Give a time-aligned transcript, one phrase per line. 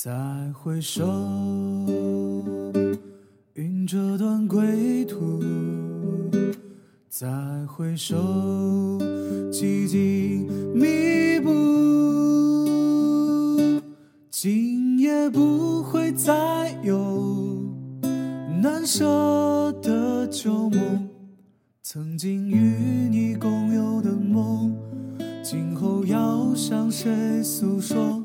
[0.00, 0.12] 再
[0.52, 1.04] 回首，
[3.54, 5.42] 云遮断归途；
[7.08, 7.26] 再
[7.66, 8.16] 回首，
[9.50, 11.50] 寂静密布。
[14.30, 17.60] 今夜不会再有
[18.62, 21.08] 难舍的旧梦，
[21.82, 24.72] 曾经与你共有的梦，
[25.42, 28.24] 今后要向谁诉说？